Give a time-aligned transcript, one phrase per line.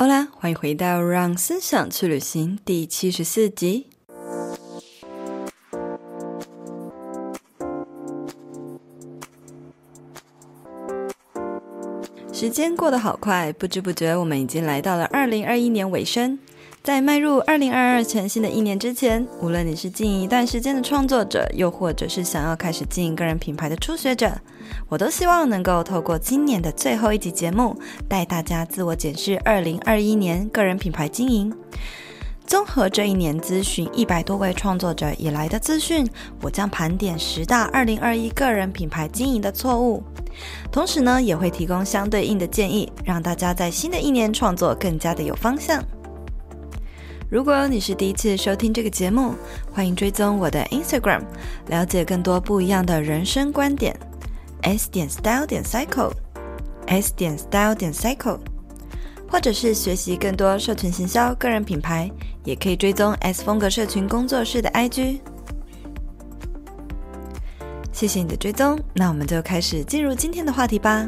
[0.00, 3.88] 欧啦，欢迎回到《让思想去旅行》第七十四集。
[12.32, 16.38] 时间过得好快，不知不觉我们已经来到了二零二一年尾声。
[16.82, 24.32] 在迈入二零二二全新的一年之前，无论你是经营一段时间的创作者，又或者是想要开始经营个人品牌的初学者，
[24.88, 27.76] 我都希望能够透过今年的最后一集节目，
[28.08, 31.52] 带大家自我检视二零二一年个人品牌经营。
[32.46, 36.08] 综合这一年咨询一百多位创作者以来的资讯，
[36.40, 40.02] 我将盘点十大二零二一个人品牌经营的错误。
[40.72, 45.84] 同时呢，也会提供相对应的建议，让大家在新的一年创作更加的有方向。
[47.30, 49.34] 如果你是第一次收听这个节目，
[49.70, 51.20] 欢迎追踪我的 Instagram，
[51.66, 53.94] 了解更多不一样的人生观点。
[54.62, 58.38] S 点 Style 点 Cycle，S 点 Style 点 Cycle，
[59.30, 62.10] 或者是学习更多社群行销、个人品牌，
[62.44, 65.20] 也可以追踪 S 风格社群工作室的 IG。
[67.92, 71.06] 谢谢你的追踪，那我们就开始进入今天的话题吧。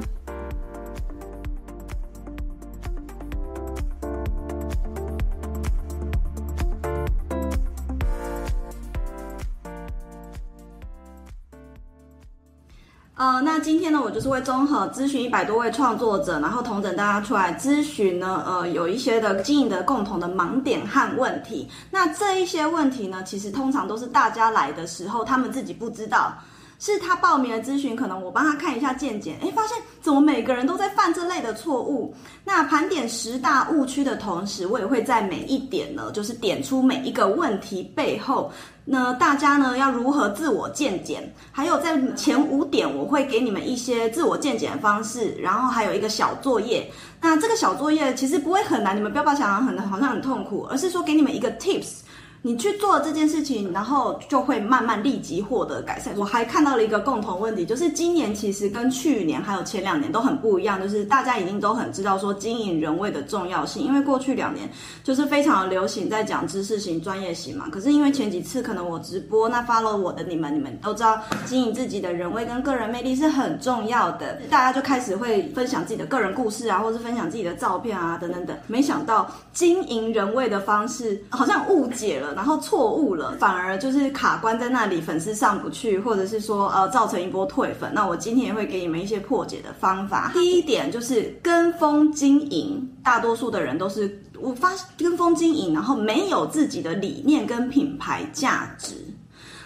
[13.21, 21.69] 呃，那今天呢，我就是会综合咨询一百多位创作者，然后同整大家出来咨询呢，呃，有一些的经营的共同的盲点和问题。
[21.91, 26.33] 那这一些问题呢，其实通常都是大家来的时候，他们自己不知道。
[26.81, 32.13] 是他报名了咨询，可能我帮他看一下健检，诶，发现怎么每个人都在犯这类的错误。
[32.43, 38.51] 那盘点十大误区的同时，我也会在每一点呢，就是点出每一个问题背后，
[38.87, 46.91] 那大家呢要如何自我健检，还有在前五点我会给你们一些自我健检的方式，然后还有一个小作业。
[47.21, 52.00] 那这个小作业其实不会很难，你们不要把想象很好像很痛苦，而是说给你们一个 tips。
[52.43, 56.15] 你去做这件事情，然后就会慢慢立即获得改善。
[56.17, 64.67] 我还看到了一个共同问题，就是今年其实跟去年还有前两年都很不一样，就是大家已经都很知道说经营人味的重要性，因为过去两年
[65.05, 67.69] 就是非常流行在讲知识型、专业型嘛。
[67.71, 78.57] 可是因为前几次可能我直播，那 follow 我的你们，你们都知道经营自己的人味跟个人魅力是很重要的，大家就开始会分享自己的个人故事啊，或是分享自己的照片啊，等等等。
[78.67, 82.30] 没想到经营人味的方式好像误解了。
[82.35, 87.91] 然后错误了，反而就是卡关在那里，粉丝上不去，或者是说呃造成一波退粉。
[87.95, 90.31] 那我今天也会给你们一些破解的方法。
[90.33, 98.95] 第一点就是跟风经营，大多数的人都是我发跟风经营，然后没有自己的理念跟品牌价值。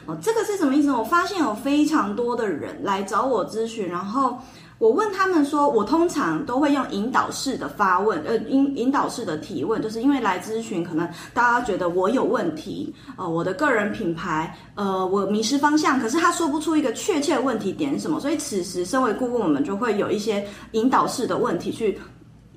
[0.07, 0.99] 哦，这个是什么意思呢？
[0.99, 4.39] 我发现有非常多的人来找我咨询，然后。
[4.79, 21.99] 我问他们说，我通常都会用引导式的发问，呃，引引导式的提问，就是因为来咨询，可能大家觉得我有问题，呃，我的个人品牌，呃，我迷失方向，可是他说不出一个确切问题点什么，所以此时身为顾问，我们就会有一些引导式的问题，去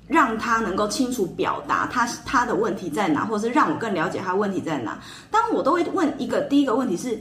[0.08, 4.98] 让他能够清楚表达他他的问题在哪，或者是让我更了解他问题在哪。
[5.30, 7.18] 当我都会问一个第一个问题是。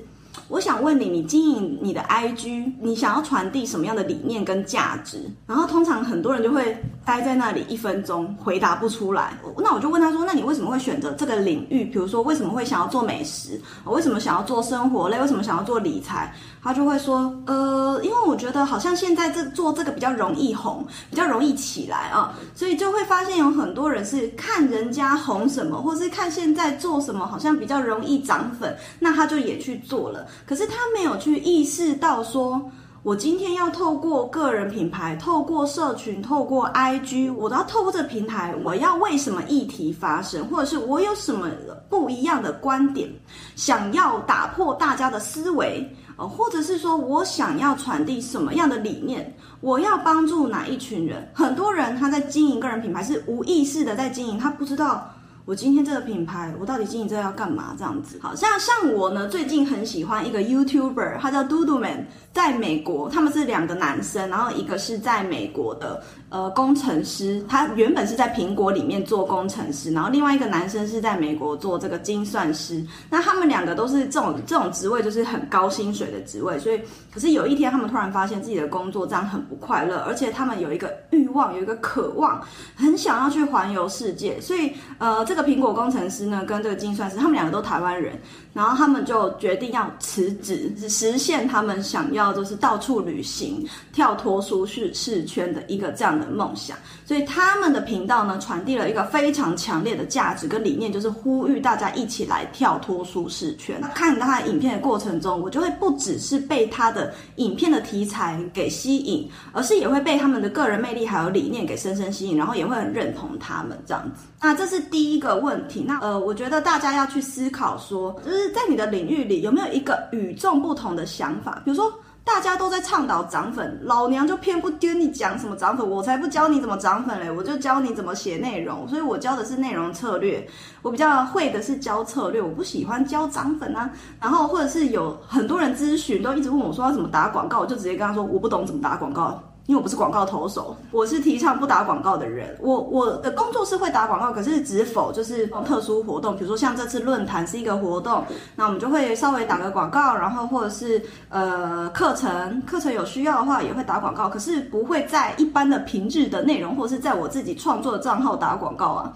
[0.47, 5.29] 我想问你，你经营你的 IG，你想要传递什么样的理念跟价值？
[5.45, 9.37] 然后通常很多人就会待在那里一分钟，回答不出来。
[9.57, 11.85] 那我就问他说：“那你为什么会选择这个领域？
[11.85, 13.59] 比如说，为什么会想要做美食？
[13.85, 15.19] 为什么想要做生活类？
[15.19, 16.33] 为什么想要做理财？”
[16.67, 32.61] 他就会说：“呃，因为我觉得好像现在这做这个比较容易红，比较容易起来啊，所以就会发现有很多人是看人家红什么，或是看现在做什么好像比较容易涨粉，那他就也去做了。”可是他没有去意识到说，
[33.01, 41.47] 我今天要透过个人品牌，透过社群，透过 IG，我都要透过这个平台，我要为什么议题发声，或者是我有什么
[41.89, 43.09] 不一样的观点，
[43.55, 51.29] 想要打破大家的思维，哦，或者是说我想要传递什么样的理念，我要帮助哪一群人？
[51.33, 55.13] 很多人他在经营个人品牌是无意识的在经营，他不知道。
[55.47, 57.73] 我今天这个品牌，我到底经营这个要干嘛？
[57.77, 62.03] 这样子，好像像我呢，最近很喜欢一个 YouTuber，他叫 Doodleman，
[62.33, 76.81] 在美国，他们是两个男生，然后一个是在美国的呃工程师，他原本是在苹果里面做工程师，然后另外一个男生是在美国做这个精算师，那他们两个都是这种这种职位，就是很高薪水的职位，所以
[77.13, 82.45] 可是有一天他们突然发现自己的工作这样很不快乐，而且他们有一个欲望，有一个渴望，
[82.75, 85.36] 很想要去环游世界，所以呃这。
[85.41, 88.19] 个苹果工程师呢，跟这个精算师，他们两个都台湾人，
[88.57, 93.63] 然后他们就决定要辞职，实现他们想要就是到处旅行、
[93.93, 96.75] 跳脱舒适圈的一个这样的梦想。
[97.05, 103.77] 所以他们的频道呢，传递了一个非常强烈的价值跟理念，就是呼吁大家一起来跳脱舒适圈。
[103.79, 114.25] 那看到他的影片的过程中，我就会不只是被他的影片的题材给吸引，而是也会被他们的个人魅力还有理念给深深吸引，然后也会很认同他们这样子。
[114.41, 115.83] 那这是第一个问题。
[115.87, 121.91] 那呃，我觉得大家要去思考说，就是在你的领域里有没有一个与众不同的想法，比如说。
[122.27, 130.45] 大家都在倡导涨粉，老娘就偏不跟你讲什么涨粉，我才不教你怎么涨粉嘞，我就教你怎么写内容，所以我教的是内容策略，
[130.81, 133.89] 我比较会的是教策略，我不喜欢教涨粉啊。
[134.19, 139.41] 然后或者是有很多人咨询，都一直问我说要怎么打广告，我就直接跟他说我不懂怎么打广告。
[139.67, 142.57] 因为我不是广告投手，我是提倡不打广告的人。
[142.61, 148.23] 我我的工作是会打广告，可是只否就是特殊活动，比如说像这次论坛是一个活动，
[148.55, 159.13] 那我们就会稍微打个广告，然后或者是呃课程课程有需要的话也会打广告，可是不会在一般的平日的内容或者是在我自己创作的账号打广告啊。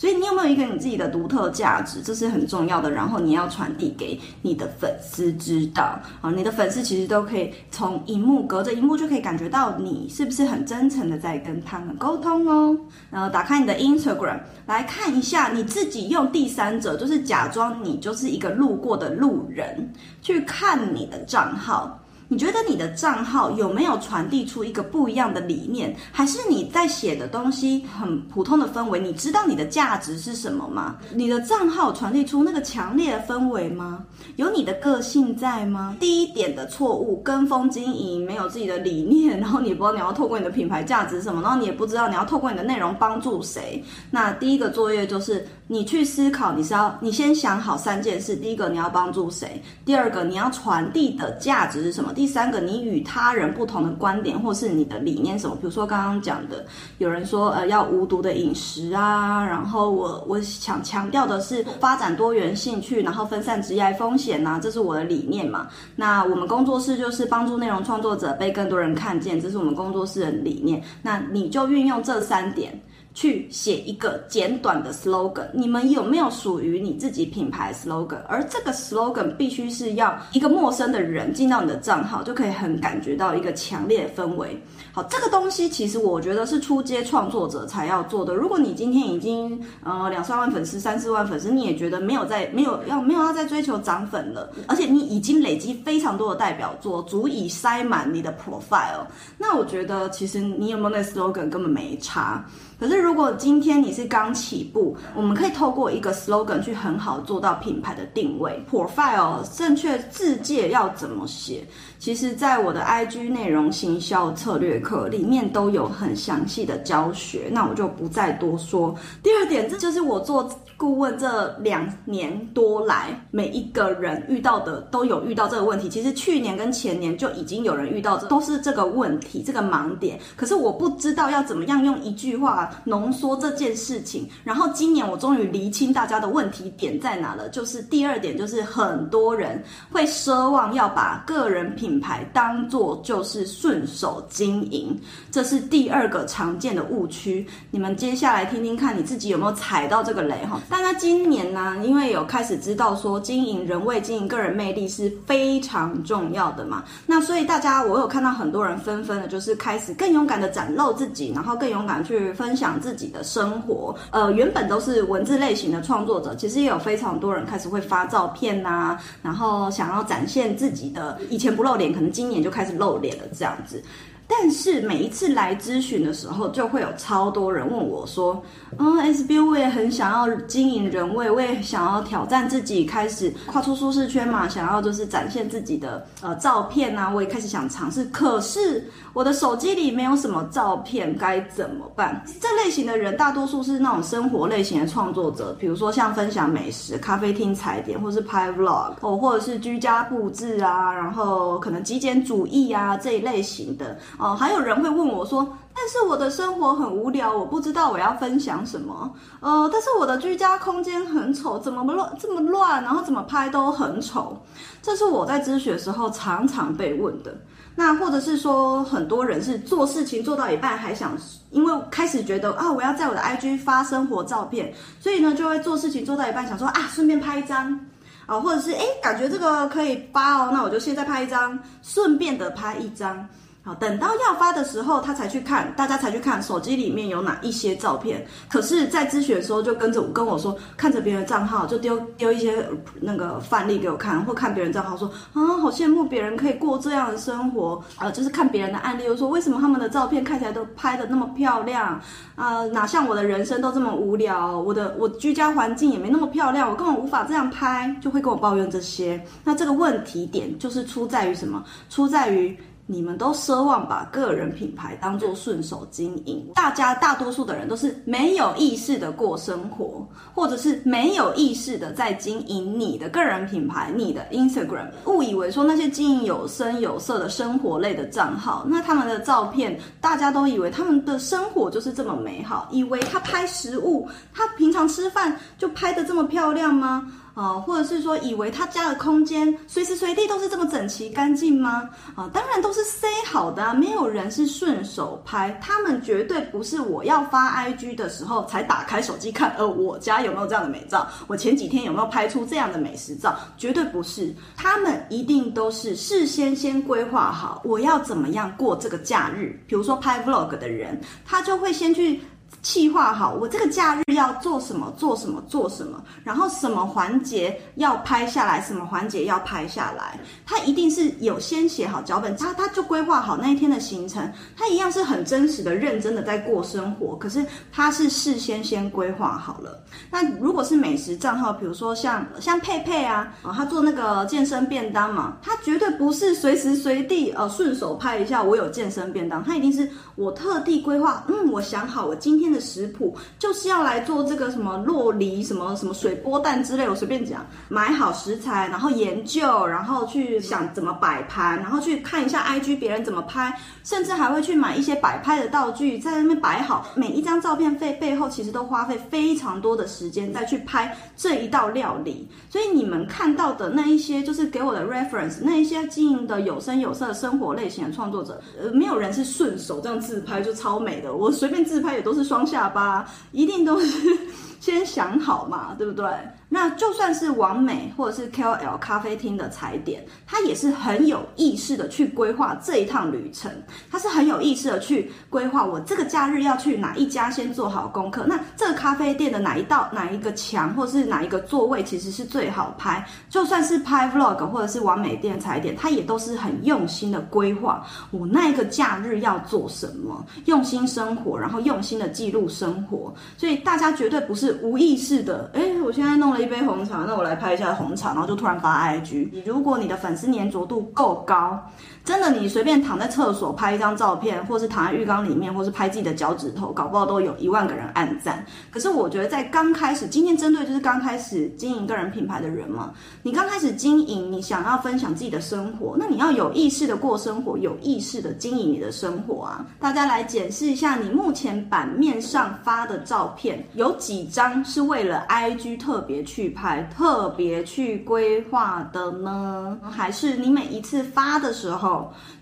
[0.00, 2.90] 所以你有没有一个你自己的独特价值，这是很重要的。
[2.90, 12.74] 然后你要传递给你的粉丝知道啊，你的粉丝其实都可以从荧幕隔着荧幕就可以感觉到你是不是很真诚的在跟他们沟通哦。
[13.10, 19.92] 然后打开你的 Instagram 来看一下，你自己用第三者，就是假装你就是一个路过的路人
[20.22, 22.00] 去看你的账号。
[22.32, 25.92] 你觉得你的账号有没有传递出一个不一样的理念？
[26.12, 29.00] 还是你在写的东西很普通的氛围？
[29.00, 30.94] 你知道你的价值是什么吗？
[31.12, 34.04] 你的账号传递出那个强烈的氛围吗？
[34.36, 35.96] 有你的个性在吗？
[35.98, 43.84] 第一点的错误，跟风经营，没有自己的理念， 然后你不知道你要透过你的品牌价值什么，然后你也不知道你要透过你的内容帮助谁。
[44.08, 49.60] 那第一个作业就是你去思考，你是要你先想好三件事：第一个你要帮助谁？
[49.84, 52.12] 第二个你要传递的价值是什么？
[52.20, 55.56] 第三个，你与他人不同的观点，或是你的理念什么？
[55.56, 56.66] 比如说刚刚讲的，
[56.98, 65.66] 有人说呃要无毒的饮食啊，然后我我想强调的是发展多元兴趣，然后分散职业风险呐，这是我的理念嘛。
[65.96, 70.82] 那我们工作室就是帮助内容创作者被更多人看见，这是我们工作室的理念。
[71.00, 72.78] 那你就运用这三点。
[73.20, 78.16] 去写一个简短的 slogan，你们有没有属于你自己品牌 slogan？
[78.26, 84.58] 而这个 slogan 必须是要一个陌生的人进到你的账号，就可以很感觉到一个强烈氛围。
[84.90, 88.34] 好，这个东西其实我觉得是初阶创作者才要做的。
[88.34, 99.04] 如果你今天已经呃两三万粉丝、三四万粉丝，你也觉得没有在没有要没有要再追求涨粉了，而且你已经累积非常多的代表作，足以塞满你的 profile，
[99.36, 102.42] 那我觉得其实你有没有那 slogan 根本没差。
[102.80, 108.58] 可是，如果今天你是刚起步，我们可以透过一个 slogan 去很好做到品牌的定位。
[108.70, 111.62] Profile 正确字界要怎么写？
[112.00, 118.96] 其实，在我的 IG 内容行销策略课里面都有很详细的教学，那我就不再多说。
[119.22, 125.90] 第二点，这就是我做顾问这两年多来，每一个人遇到的都有遇到这个问题。
[125.90, 130.18] 其实去年跟前年就已经有人遇到这，都是这个问题，这个盲点。
[130.36, 134.26] 可是我不知道要怎么样用一句话浓缩这件事情。
[134.42, 139.62] 然后今年我终于厘清大家的问题点在哪了，就是第二点，就是很多人
[139.92, 141.89] 会奢望要把个人品。
[141.90, 144.96] 品牌当做就是顺手经营，
[145.32, 147.44] 这是第二个常见的误区。
[147.72, 150.60] 你们接下来听听看，你自己有没有踩到这个雷哈？
[150.70, 163.92] 大家今年呢，因为有开始知道说经营人味、经营个人魅力是非常重要的嘛，那所以大家我有看到很多人纷纷的，就是开始更勇敢的展露自己，然后更勇敢去分享自己的生活。
[164.12, 173.82] 呃，原本都是文字类型的创作者，其实也有非常多人开始会发照片呐、然后想要展现自己的以前不露脸，可能今年就开始露脸了，这样子。
[174.30, 178.40] 但是每一次来咨询的时候，就会有超多人问我说
[178.78, 188.04] ：“嗯，SB 我也很想要经营人味，我也想要挑战自己，开始跨出舒适圈嘛，想要就是展现自己的呃照片啊，我也开始想尝试。
[188.06, 203.98] 可是我的手机里没有什么照片，该怎么办？”这类型的人大多数是那种生活类型的创作者，比如说像分享美食、咖啡厅踩点，或是拍 vlog 哦，或者是居家布置啊，然后可能极简主义啊这一类型的。
[204.20, 209.10] 哦，还有人会问我说，但是我的生活很无聊，我不知道我要分享什么。
[209.40, 214.36] 呃，但是我的居家空间很丑，怎么乱这么乱，然后怎么拍都很丑。
[214.82, 217.34] 这是我在咨询的时候常常被问的。
[217.74, 221.16] 那或者是说，很多人是做事情做到一半，还想
[221.50, 227.80] 因为开始觉得啊，我要在我的 IG 发生活照片，所以呢就会做事情做到一半，想说啊，顺便拍一张
[228.26, 233.26] 啊，或者是哎，感觉这个可以发哦，那我就现在拍一张，顺便的拍一张。
[233.62, 238.26] 好，等到要发的时候，他才去看，大家才去看手机里面有哪一些照片。
[238.48, 242.66] 可是，在咨询的时候，就跟着跟我说，看着别人账号，就丢丢一些
[243.02, 247.84] 那个范例给我看，或看别人账号说啊，好羡慕别人可以过这样的生活。
[247.98, 252.00] 呃，就是看别人的案例，又说为什么他们的照片看起来都拍得那么漂亮
[252.36, 252.64] 啊？
[252.68, 259.22] 哪像我的人生都这么无聊，我的我居家环境也没那么漂亮，我根本无法这样拍，就会跟我抱怨这些。
[259.44, 261.62] 那这个问题点就是出在于什么？
[261.90, 262.56] 出在于。
[262.90, 270.04] 你们都奢望把个人品牌当做顺手经营，大家大多数的人都是没有意识的过生活，
[270.34, 287.06] 或者是没有意识的在经营你的个人品牌，你的 Instagram，误以为说那些经营有声有色的生活类的账号，那他们的照片，大家都以为他们的生活就是这么美好，以为他拍食物，他平常吃饭就拍得这么漂亮吗？
[287.34, 291.88] 啊，或者是说，以为他家的空间随时随地都是这么整齐干净吗？
[292.14, 301.08] 啊，当然都是塞好的啊，没有人是顺手拍，他们绝对不是我要发 IG 的时候才打开手机看，呃，我家有没有这样的美照？
[301.26, 303.36] 我前几天有没有拍出这样的美食照？
[303.56, 309.58] 绝对不是，他们一定都是事先先规划好我要怎么样过这个假日。
[309.66, 312.20] 比如说拍 Vlog 的人，他就会先去。
[312.62, 329.82] 计划好，我这个假日要做什么，做什么，做什么，然后什么环节要拍下来，什么环节要拍下来，他一定是有先写好脚本，他他就规划好那一天的行程，他一样是很真实的、认真的在过生活，可是他是事先先规划好了。
[330.10, 362.28] 那如果是美食账号，比如说像像佩佩啊，啊，他做那个健身便当嘛，他绝对不是随时随地呃顺手拍一下我有健身便当，他一定是我特地规划，嗯，我想好我今天的食谱就是要来做这个什么洛梨什么什么水波蛋之类，我随便讲，买好食材，然后研究，然后去想怎么摆盘，然后去看一下 IG 别人怎么拍，甚至还会去买一些摆拍的道具，在那边摆好，每一张照片背背后其实都花费非常多的时间再去拍这一道料理。
[362.48, 372.50] 所以你们看到的那一些就是给我的 reference，那一些经营的有声有色的生活类型的创作者，呃，没有人是顺手这样自拍就超美的，我随便自拍也都是双。
[372.50, 374.18] 下巴一定都是
[374.60, 376.06] 先想好嘛，对不对？
[376.52, 383.50] 那就算是完美或者是 KOL 咖啡厅的踩点，他也是很有意识的去规划这一趟旅程，
[383.90, 388.24] 他是很有意识的去规划我这个假日要去哪一家，先做好功课。
[388.26, 393.06] 那这个咖啡店的哪一道、哪一个墙，或是哪一个座位，其实是最好拍。
[393.28, 403.14] 就算是拍 Vlog 或者是完美店踩点，他也都是很用心的规划我那一个假日要做什么，用心生活，然后用心的记录生活。
[403.38, 406.40] 所以大家绝对不是无意识的，哎，我现在弄了。
[406.40, 409.42] 一杯红茶，那我来拍一下红茶，然后就突然发 IG。
[409.44, 411.62] 如果你的粉丝粘着度够高，
[412.04, 418.44] 真的，你随便躺在厕所拍一张照片，或是躺在浴缸里面，或是拍自己的脚趾头，搞不好都有一万个人按赞。
[418.70, 422.92] 可是我觉得，在刚开始，今天针对就是刚开始经营个人品牌的人嘛，
[423.22, 429.64] 你刚开始经营，你想要分享自己的生活，那你要有意识的过生活，有意识的经营你的生活啊。
[429.78, 439.78] 大家来检视一下，你目前版面上发的照片，有几张是为了 IG 特别去拍、特别去规划的呢？
[439.90, 441.89] 还是你每一次发的时候，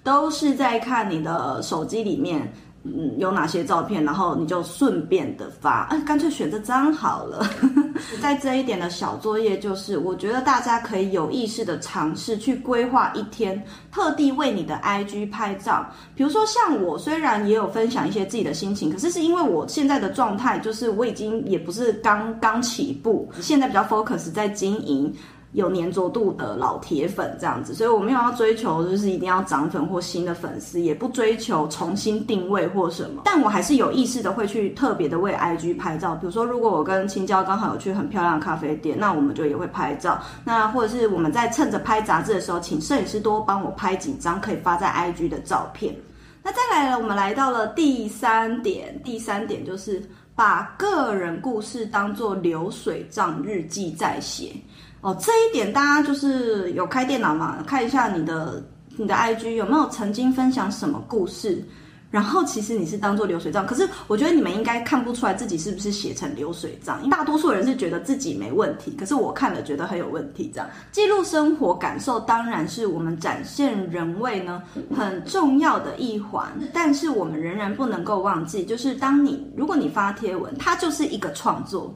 [0.03, 2.51] 都是在看你的手机里面，
[2.85, 7.45] 嗯，有哪些照片，然后你就顺便的发， 哎，干脆选这张好了。
[8.23, 15.85] 在这一点的小作业就是，我觉得大家可以有意识的尝试去规划一天，特地为你的 IG 拍照。
[16.15, 25.13] 比如说像我，虽然也有分享一些自己的心情，可是是因为我现在的状态就是我已经也不是刚刚起步，现在比较 focus 在经营。
[25.53, 36.15] 有粘着度的老铁粉这样子，所以我没有要追求就是一定要涨粉或新的粉丝，也不追求重新定位或什么，但我还是有意识的会去特别的为 IG 拍照。
[36.17, 40.21] 比如说，如果我跟青椒刚好有去很漂亮的咖啡店，那我们就也会拍照。
[40.45, 45.95] 那或者是我们在趁着拍杂志的时候，请摄影师多帮我拍几张可以发在 IG 的照片。
[46.43, 50.03] 那再来了，我们来到了第三点，第三点就是
[50.35, 54.53] 把个人故事当做流水账日记在写。
[55.01, 58.63] 哦，这一点大家就是有开电脑嘛，看一下你的
[58.97, 61.65] 你的 IG 有没有曾经分享什么故事？
[62.11, 70.51] 然后其实你是当做流水账，可是我觉得你们应该看不出来自己是不是写成流水账，因为大多数人是觉得自己没问题，可是我看了觉得很有问题。
[70.55, 74.63] 这样记录生活感受当然是我们展现人味呢
[74.97, 81.95] 很重要的一环，但是我们仍然不能够忘记，就是当你如果你发贴文，它就是一个创作。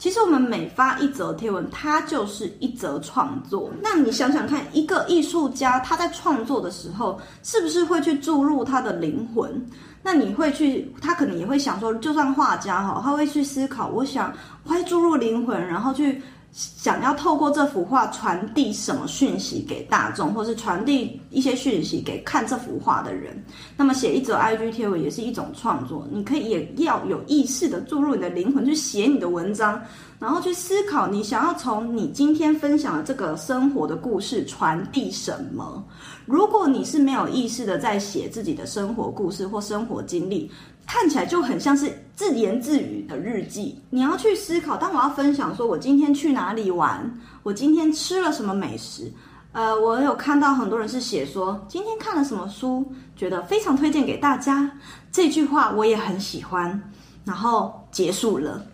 [0.00, 3.70] 其实我们每发一则贴文，它就是一则创作。
[3.82, 9.64] 那你想想看，一个艺术家他在创作的时候，是不是会去注入他的灵魂？
[10.02, 14.32] 那你会去，他可能也会想说，就算画家哈，他会去思考，我想
[14.64, 16.22] 我会注入灵魂，然后去。
[16.52, 23.40] 想要透过这幅画传递什么讯息给大众，或是传递一些讯息给看这幅画的人，
[23.76, 26.06] 那么写一则 IG 贴文也是一种创作。
[26.10, 29.80] 你可以也要有意识的注入你的灵魂去写你的文章，
[30.18, 35.84] 然后去思考你想要从你今天分享的这个生活的故事传递什么。
[36.26, 40.50] 如果你是没有意识的在写自己的生活故事或生活经历，
[40.86, 43.80] 看起来就很像是自言自语的日记。
[43.88, 47.10] 你要去思考，当我要分享说我今天去哪里玩，
[47.42, 49.10] 我今天吃了什么美食。
[49.52, 52.84] 呃，我有看到很多人是写说今天看了什么书，
[53.16, 54.70] 觉得非常推荐给大家。
[55.10, 56.78] 这句话我也很喜欢，
[57.24, 58.66] 然后结束了。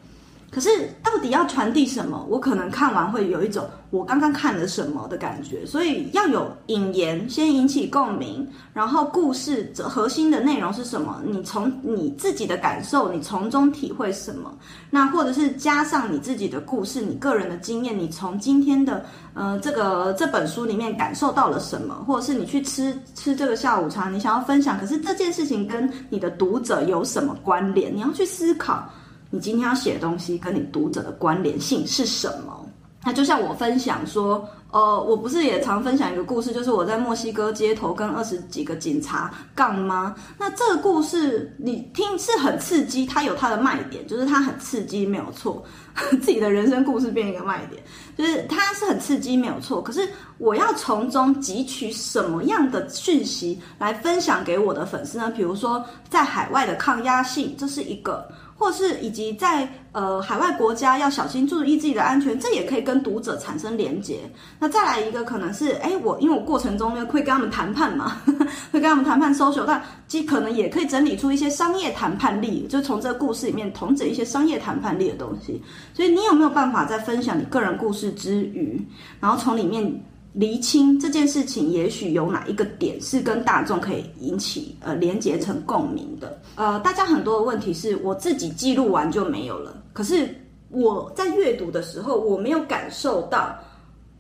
[0.56, 0.70] 可是
[1.02, 2.24] 到底要传递什么？
[2.30, 5.06] 我可能看完会有一种我刚刚看了什么？
[5.06, 11.20] 的感觉，所以要有引言，先引起共鸣，然后故事核心的内容是什么？
[11.26, 14.50] 你从你自己的感受，你从中体会什么？
[14.88, 22.02] 那或者是加上你自己的故事，你个人的经验，你从今天的呃这个这本书里面感受到了什么？
[22.06, 27.36] 或者是你去吃吃这个下午茶，你想要分享，可是这件事情跟你的读者有什么？
[27.44, 27.94] 关联？
[27.94, 28.90] 你要去思考。
[29.30, 32.64] 你今天要写的东西跟你读者的关联性是什么？
[33.04, 40.16] 那就像我分享说，呃，我不是也常分享一个故事，就是我在墨西哥街头跟二十几个警察杠吗？
[40.36, 45.64] 那这个故事你听是很刺激，它有它的卖点，就是它很刺激，没有错。
[46.20, 47.80] 自己的人生故事变一个卖点，
[48.18, 49.80] 就是它是很刺激，没有错。
[49.80, 55.32] 可是我要从中汲取什么样的讯息来分享给我的粉丝呢？
[55.34, 58.28] 比如说在海外的抗压性，这是一个。
[58.58, 64.20] 或是以及在呃海外国家要小心注意自己的安全，这也可以跟读者产生连结。
[64.58, 68.20] 那再来一个可能是，哎，我因为我过程中呢会跟他们谈判嘛，
[68.72, 75.62] 会跟他们谈判 social，但即可能也可以整理出一些商业谈判力，就从这个故事里面同整一些商业谈判力的东西。
[75.92, 78.80] 所以你有没有办法在分享你个人故事之余，
[79.20, 80.02] 然后从里面。
[80.36, 86.38] 厘清这件事情，也许有哪一个点是跟大众可以引起呃连结成共鸣的。
[86.56, 90.28] 呃，大家很多的问题是我自己记录完就没有了，可是
[90.68, 93.56] 我在阅读的时候，我没有感受到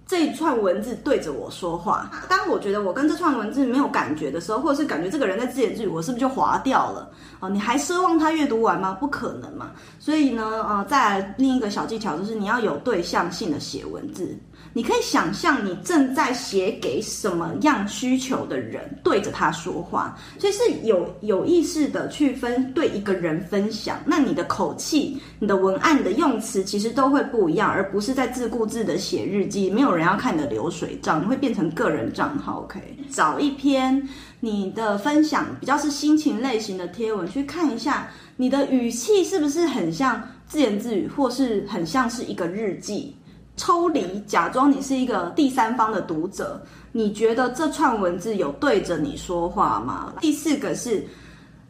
[0.06, 2.10] 这一串文字对着我说话。
[2.28, 7.10] 当我觉得我跟这串文字没有感觉的时候，或者是感觉这个人在自言自语，我是不是就划掉了？
[7.40, 8.96] 哦、你还奢望他阅读完吗？
[9.00, 9.72] 不可能嘛。
[9.98, 14.38] 所以呢，呃，再来另一个小技巧就是你要有对象性的写文字。
[14.72, 23.98] 你可以想象你正在写给什么样需求的人，对着他说话，所以是有有意识的去分对一个人分享。
[24.04, 29.70] 那你的口气、你的文案、你的用词其实都会不一样，而不是在自顾自的写日记。
[29.70, 32.60] 没有人要看你的流水账，你会变成个人账号。
[32.60, 32.78] OK，
[33.10, 34.06] 找一篇
[34.38, 43.16] 你的分享比较是心情类型的贴文，去看一下你的语气是不是很像自言自语，或是很像是一个日记。
[43.56, 50.12] 抽离，假装你是一个第三方的读者，你觉得这串文字有对着你说话吗？
[50.20, 51.02] 第四个是，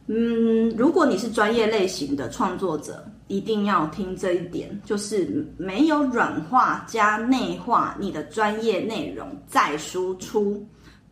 [0.08, 10.64] 嗯，如果你是专业类型的创作者，一定要听这一点，就是没有软化加内化你的专业内容再输出。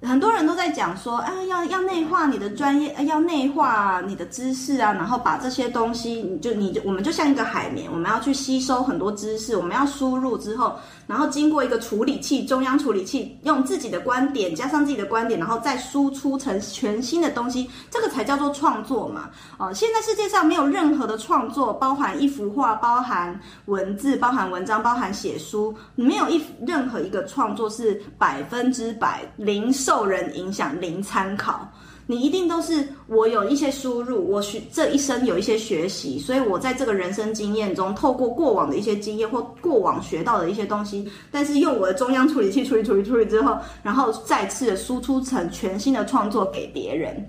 [0.03, 10.77] 很多人都在讲说，啊，要要内化你的专业，要内化你的知识啊，然后把这些东西，你就你就我们就像一个海绵，我们要去吸收很多知识，我们要输入之后。
[11.07, 19.31] 然后经过一个处理器，中央处理器用自己的观点加上自己的观点，然后再输出成全新的东西，这个才叫做创作嘛。
[19.59, 31.71] 哦，现在世界上没有任何的创作，包含一幅画，包含文字，包含文章，包含写书，没有一任何一个创作是百分之百零受人影响、零参考。
[32.07, 47.27] 你一定都是我有一些输入，我学这一生有一些学习，所以我在这个人生经验中，透过过往的一些经验或过往学到的一些东西，但是用我的中央处理器处理处理处理之后，然后再次的输出成全新的创作给别人，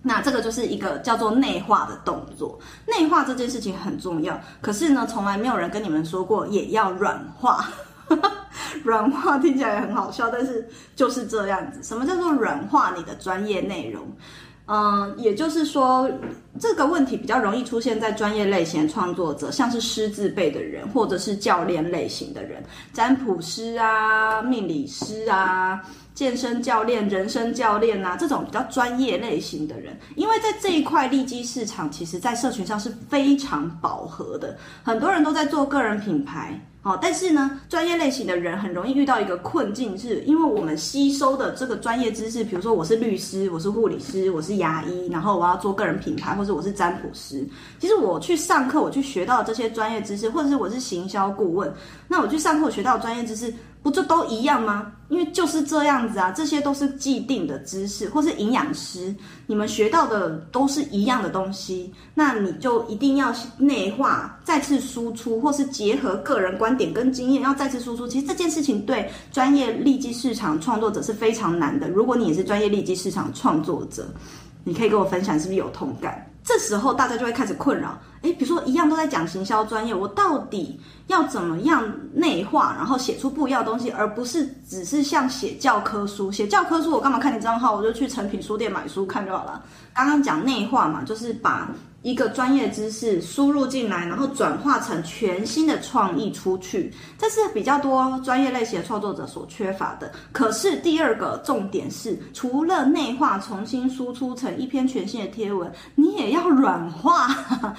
[0.00, 2.58] 那这个就是一个叫做内化的动作。
[2.86, 7.68] 内化这件事情很重要，可是呢，从来没有人跟你们说过也要软化。
[8.84, 11.82] 软化听起来很好笑，但是就是这样子。
[11.82, 14.06] 什么叫做软化你的专业内容？
[14.66, 16.10] 嗯，也就是说，
[16.58, 25.82] 这个问题比较容易出现在专业类型的创作者，像是师字辈的人，或者是教练类型的人，占卜师啊、命理师啊、
[26.14, 36.58] 健身教练、人生教练啊，这种比较专业类型的人，因为在这一块利基市场，其实在社群上是非常饱和的，很多人都在做个人品牌。
[36.84, 47.42] 哦，但是呢，专业类型的人很容易遇到一个困境，是因为我们吸收的这个专业知识，比如说我是律师，我是护理师，我是牙医，然后我要做个人品牌，或者我是占卜师。
[47.78, 51.72] 其实我去上课，我去学到这些专业知识，或者是我是行销顾问，
[52.06, 53.50] 那我去上课，学到专业知识。
[53.84, 54.90] 不就都一样吗？
[55.10, 59.14] 因为就是这样子啊，这些都是既定的知识，或是营养师，
[59.46, 68.08] 你们学到的都是一样的东西，那你就一定要内化，再次输出，或是结合个人观点跟经验，要再次输出。
[68.08, 71.86] 其实这件事情对专业利基市场创作者是非常难的。
[71.90, 74.08] 如果你也是专业利基市场创作者，
[74.64, 76.23] 你可以跟我分享，是不是有同感？
[76.44, 86.30] 这时候大家就会开始困扰，诶，比如说一样都在讲行销专业，我到底要怎么样内化，然后写出不一样的东西，而不是只是像写教科书。
[86.30, 87.74] 写教科书我干嘛看你账号？
[87.74, 89.62] 我就去诚品书店买书看就好了。
[89.94, 91.68] 刚刚讲内化嘛，就是把。
[92.04, 100.12] 一个专业知识输入进来，然后转化成全新的创意出去，这是比较多专业类型的创作者所缺乏的。
[100.30, 107.74] 可是第二个重点是，除了内化，重新输出成一篇全新的贴文，你也要软化。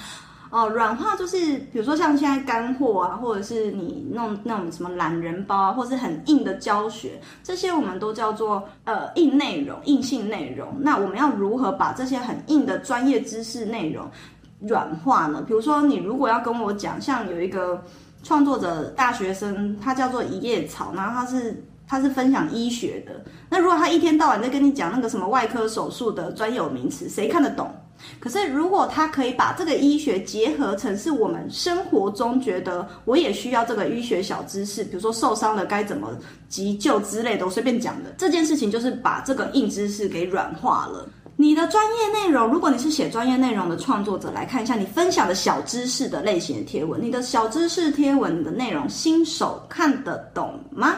[0.51, 10.67] 哦，软化就是比如说像现在干货啊，或者是你弄那种什么懒人包啊，或是很硬的教学，这些我们都叫做呃硬内容、硬性内容。
[10.79, 14.09] 那我们要如何把这些很硬的专业知识内容
[14.61, 15.43] 软化呢？
[15.45, 17.83] 比如说你如果要跟我讲，像有一个
[18.23, 23.11] 创作者大学生，他叫做一叶草，然后他是他是分享医学的。
[23.49, 27.69] 那如果他一天到晚在跟你讲那个什么外科手术的专有名词，谁看得懂？
[28.19, 36.09] 可是，如果他可以把这个医学结合成是我们生活中觉得我也需要这个医学小知识，比如说受伤了该怎么
[36.49, 41.07] 急救之类的，我随便讲的这件事情，就是把这个硬知识给软化了。
[41.37, 50.95] 你的专业内容，如果你是写专业内容的创作者，来看一下你分享的小知识的类型的贴文，你的小知识贴文的内容，新手看得懂吗？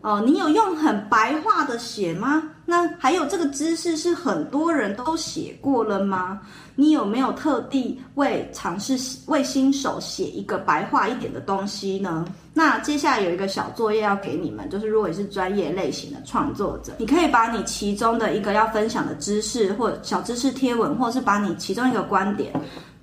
[0.00, 2.42] 哦，你有用很白话的写吗？
[2.70, 6.40] 那还有这个知识是很多人都写过了吗？
[6.76, 12.24] 你有没有特地为尝试为新手写一个白话一点的东西呢？
[12.54, 22.52] 那接下来有一个小作业要给你们，就是如果你是专业类型的创作者，你可以把你其中的一个要分享的知识或小知识贴文，或者是把你其中一个观点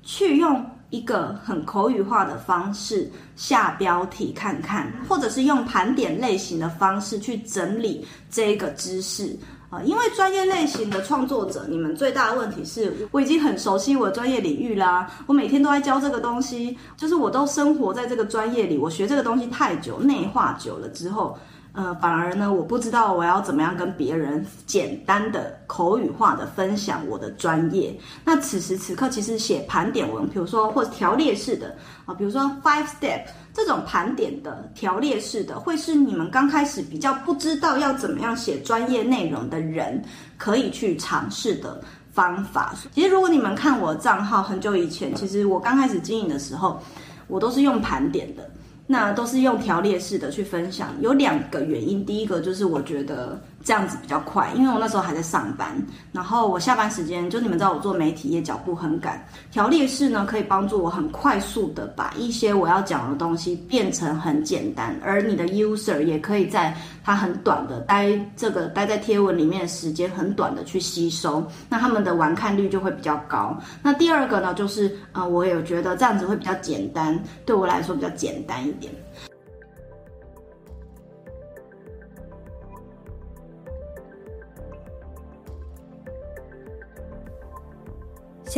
[0.02, 0.66] 去用。
[0.90, 9.38] 一个很口语化的方式下标题看看，或者是用盘点类型的方式去整理这个知识
[9.70, 9.82] 啊。
[9.84, 21.38] 因为专业类型的创作者，你们最大的问题是，我已经很熟悉我的专业领域啦，我每天都在教这个东西，就是我都生活在这个专业里，我学这个东西太久，内化久了之后。
[21.74, 27.96] 呃，反而呢，我不知道我要怎么样跟别人简单的口语化的分享我的专业。
[28.26, 31.78] 那此时此刻，其实写盘点文，比如说或者条列式的
[32.08, 33.22] 啊，比如说 five step
[33.58, 40.00] 这种盘点的条列式的，会是你们刚开始比较不知道要怎么样写专业内容的人
[40.38, 41.82] 可以去尝试的
[42.13, 42.76] 方法。
[42.93, 46.80] 其实，如果你们看我的账号很久以前，其实我刚开始经营的时候，
[47.28, 48.48] 我都是用盘点的。
[48.89, 52.06] 那都是用条列式的去分享，有两个原因。
[52.06, 55.76] 第一个就是我觉得这样子比较快，因为我那时候还在上班，
[56.12, 73.58] 然后我下班时间就你们知道我做媒体也脚步很赶，条列式呢可以帮助我很快速的把一些我要讲的东西变成很简单，而你的 user 也可以在他很短的待这个待在贴文里面的时间很短的去吸收，那他们的完看率就会比较高。
[73.84, 78.93] 那第二个呢就是、呃，我也觉得这样子会比较简单，对我来说比较简单一点。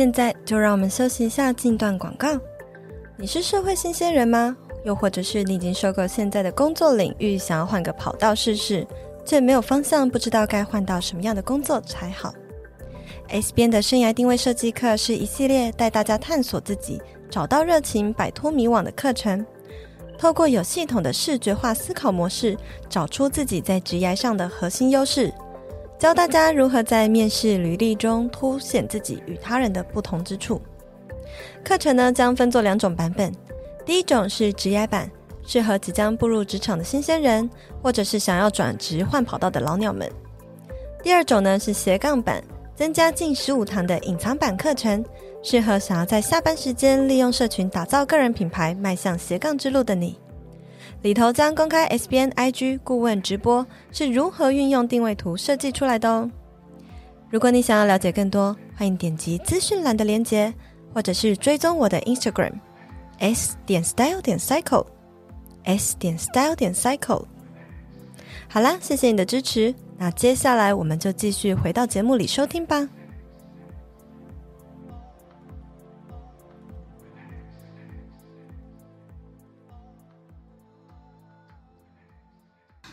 [0.00, 2.28] 现在就让我们休息一下，进段广告。
[3.18, 4.56] 你是社会新鲜人吗？
[4.82, 8.86] 又或者是你已经受够现在的工作领域，想要换个跑道试试，
[9.26, 12.32] 却没有方向，不知道该换到什么样的工作才好
[13.28, 19.44] ？S 编的生涯定位设计课是一系列带大家探索自己、找到热情、摆脱迷惘的课程。
[20.16, 22.56] 透过有系统的视觉化思考模式，
[22.88, 25.30] 找出自己在职业上的核心优势。
[26.00, 30.58] 教大家如何在面试履历中凸显自己与他人的不同之处。
[31.62, 33.30] 课程呢将分作两种版本，
[33.84, 35.10] 第一种是职涯版，
[35.46, 37.48] 适合即将步入职场的新鲜人，
[37.82, 40.10] 或者是想要转职换跑道的老鸟们。
[41.02, 42.42] 第二种呢是斜杠版，
[42.74, 45.04] 增加近十五堂的隐藏版课程，
[45.42, 50.18] 适合想要在下班时间利用社群打造个人品牌，迈向斜杠之路的你。
[51.02, 56.30] 里头将公开 SBN IG 顾问直播是如何运用定位图设计出来的哦。
[57.30, 60.52] 如果你想要了解更多，欢迎点击资讯栏的链接，
[60.92, 62.52] 或者是追踪我的 Instagram
[63.18, 64.84] s 点 style 点 cycle
[65.64, 67.24] s 点 style 点 cycle。
[68.48, 69.74] 好啦，谢谢你的支持。
[69.96, 72.88] 那接下来我们就继续回到节目里收听吧。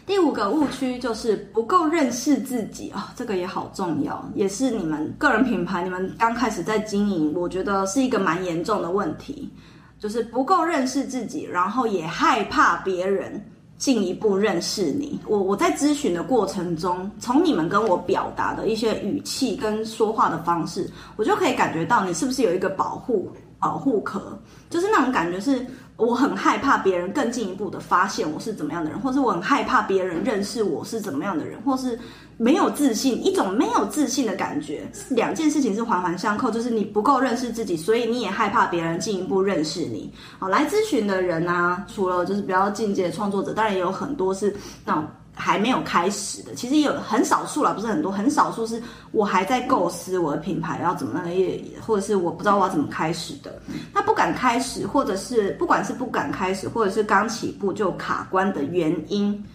[0.08, 9.52] 第五个误区就是不够认识自己啊、哦，这个也好重要，也是你们个人品牌，你们刚开始在经营，我觉得是一个蛮严重的问题，
[10.00, 13.46] 就是不够认识自己，然后也害怕别人
[13.78, 15.20] 进一步认识你。
[15.28, 24.39] 我我在咨询的过程中，从你们跟我表达的一些语气跟说话的方式，我就可以感觉到你是不是有一个保护保护壳，
[24.70, 25.67] 就是那种感觉是。
[25.98, 32.00] 我很害怕别人更进一步的发现我是怎么样的人，或是我很害怕别人认识我是怎么样的人，或是
[32.38, 34.88] 没有自信，一种没有自信的感觉。
[35.10, 40.12] 两件事情是环环相扣，就是你不够认识自己，所以你也害怕别人进一步认识你。
[40.38, 44.56] 好，来咨询的人啊，除了就是比较进阶的创作者，当然也有很多是
[44.86, 45.06] 那种。
[45.39, 53.62] 还没有开始的，其实有很少数啦，不是很多，很少数是我还在构思我的品牌要怎么样，也或者是我不知道我要怎么开始的。
[53.93, 59.45] 那不敢开始，或者是不管是不敢开始，或者是刚起步就卡关的原因，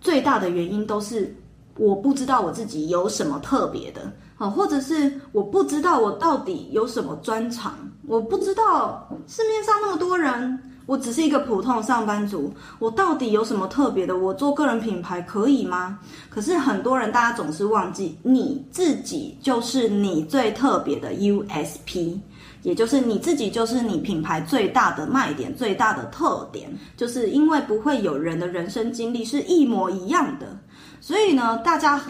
[0.00, 1.34] 最大的原因都是
[1.78, 7.72] 我不知道我自己有什么特别的，好，或者是我不知道我到底有什么专长，
[8.06, 10.70] 我不知道市面上那么多人。
[10.86, 14.16] 我只是一个普通的上班族，我到底有什么特别的？
[14.16, 15.98] 我做个人品牌可以吗？
[16.28, 22.18] 可是很多人，大家总是忘记，你自己就是你最特别的 USP，
[22.62, 30.58] 也就是你自己就是你品牌最大的卖点、最大的特点，就是因为不会有人的人生经历是一模一样的，
[31.00, 32.00] 所以呢，大家。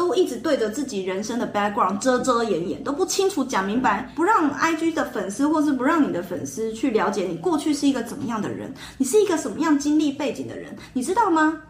[0.00, 11.60] 都一直对着自己人生的 background 遮遮掩掩，都不清楚讲明白，不让 IG 的粉丝，或是不让你的粉丝去了解你过去是一个怎么样的人，你是一个什么样经历背景的人，你知道吗？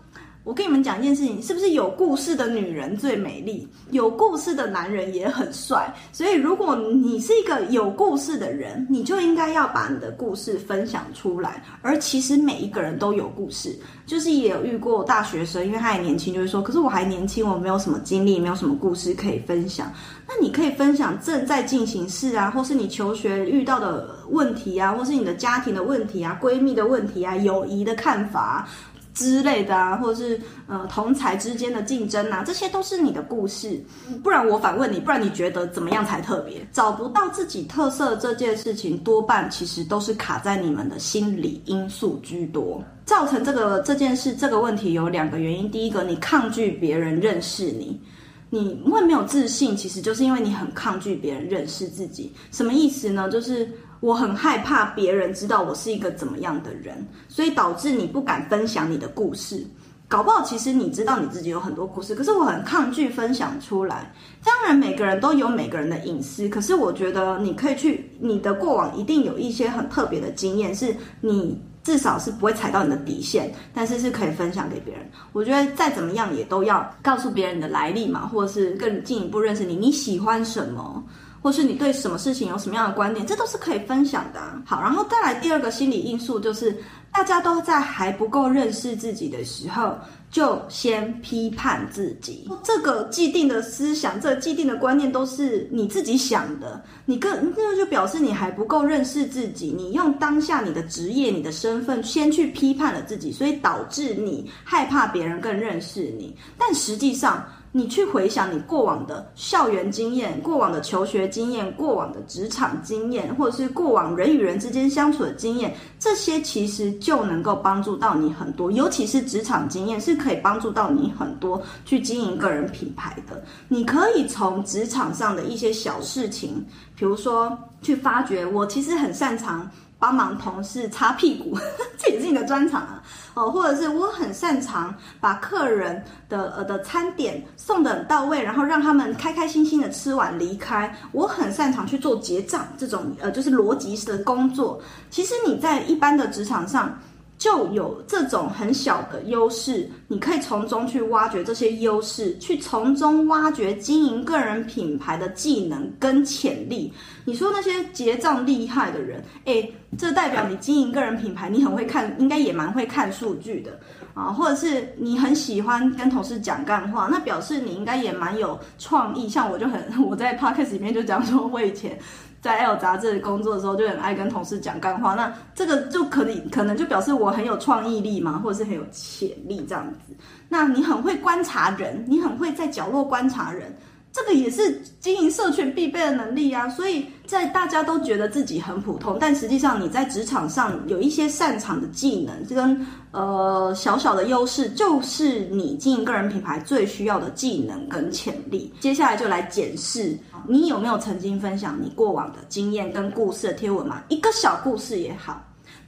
[0.42, 3.68] 我跟你们讲一件事情，是不是有故事的女人最美丽？
[3.90, 5.94] 有故事的男人也很帅。
[6.12, 11.62] 所以，如果你是一个有故事的人，你就应该要把你的故事分享出来。
[11.82, 19.92] 而其实每一个人都有故事，就是也有遇过大学生，因为他还年轻，就会说：“可是我还年轻，我没有什么经历，没有什么故事可以分享。”
[20.26, 28.66] 那你可以分享正在进行式啊，或是你求学遇到的问题啊，或是你的家庭的问题啊、闺蜜的问题啊、友谊的看法。
[29.12, 33.82] 之类的啊，或者是呃同才之间的竞争啊，这些都是你的故事。
[34.22, 36.66] 不然我反问你，不然你觉得怎么样才特别？
[36.72, 42.82] 找不到自己特色这件事情，多半其实都是卡在你们的心理因素居多。
[43.04, 45.70] 造成这个这件事这个问题有两个原因。
[45.70, 48.00] 第一个，你抗拒别人认识你，
[48.48, 52.32] 你会没有自信，其实就是因为你很抗拒别人认识自己。
[52.52, 53.28] 什么意思呢？
[53.28, 53.68] 就是。
[54.00, 59.64] 我很害怕别人知道我是一个怎么样的人，所以导致你不敢分享你的故事。
[60.08, 64.12] 搞不好其实你知道你自己有很多故事，可是我很抗拒分享出来。
[64.44, 75.08] 当然每个人都有每个人的隐私，可是我觉得你可以去，你的过往一定有一些很特别的经验，是你至少是不会踩到你的底线，但是是可以分享给别人。
[75.32, 81.04] 我觉得再怎么样也都要告诉别人的来历嘛，或者是更进一步认识你，你喜欢什么。
[81.42, 84.40] 或是你对什么事情有什么样的观点，这都是可以分享的。
[84.64, 86.76] 好，然后再来第二个心理因素，就是
[87.12, 89.96] 大家都在还不够认识自己的时候，
[90.30, 92.48] 就先批判自己。
[92.62, 96.82] 这个既定的思想，这个既定的观念都是你自己想的。
[97.04, 99.74] 你更这个就表示你还不够认识自己。
[99.76, 106.36] 你用当下你的职业、你的身份先去批判了自己，所以导致你害怕别人更认识你。
[106.56, 118.72] 但实际上，你去回想你过往的校园经验、过往的求学经验、过往的职场经验，或者是过往人与人之间相处的经验，这些其实就能够帮助到你很多。
[118.72, 123.40] 尤其是职场经验，是可以帮助到你很多去经营个人品牌的。
[123.68, 126.64] 你可以从职场上的一些小事情，
[126.96, 129.70] 比如说去发掘，我其实很擅长。
[130.00, 131.56] 帮忙同事擦屁股，
[131.96, 133.02] 这也是你的专长啊！
[133.34, 140.92] 哦，或者是我很擅长把客人的呃的餐点送的很到位，然后让他们开开心心的吃完离开。
[141.12, 144.80] 我很擅长去做结账这种呃就是逻辑式的工作。
[145.10, 146.98] 其实你在一般的职场上，
[147.40, 156.92] 就有这种很小的优势，你可以从中去挖掘这些优势，去从中挖掘经营个人品牌的技能跟潜力。
[157.24, 163.80] 你说那些结账厉害的人，诶，这代表你经营个人品牌，你很会看， 应该也蛮会看数据的
[164.12, 169.26] 啊，或者是你很喜欢跟同事讲干话，那表示你应该也蛮有创意。
[169.26, 171.98] 像我就很， 我在 podcast 里面就讲说，我以前。
[172.40, 175.14] 在 L 杂志工作的时候，就很爱跟同事讲干话。
[175.14, 180.14] 那这个就可能可能就表示我很有创意力嘛，或者是很有潜力这样子。
[180.48, 183.74] 那你很会观察人，你很会在角落观察人。
[184.12, 198.74] 这个也是经营社群必备的能力啊，所以在大家都觉得自己很普通，但实际上你在职场上有一些擅长的技能，这跟呃小小的优势，就是你经营个人品牌最需要的技能跟潜力。
[198.80, 205.40] 接下来就来检视你有没有曾经分享你过往的经验跟故事的贴文嘛，一个小故事也好。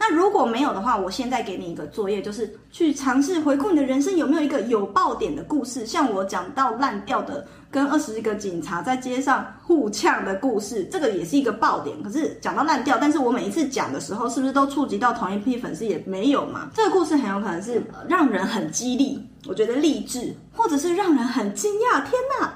[0.05, 12.03] 那如果没有的话，我现在给你一个作业，就是去尝试回顾你的人生有没有一个有爆点的故事，像我讲到烂掉的跟二十个警察在街上互呛的故事，这个也是一个爆点。
[12.03, 15.87] 可是讲到烂掉，但是我每一次讲的时候，是不是都触及到同一批粉丝？
[15.87, 16.69] 也没有嘛。
[16.75, 22.03] 这个故事很有可能是让人很激励，我觉得励志，或者是让人很惊讶。
[22.03, 22.11] 天
[22.41, 22.55] 哪，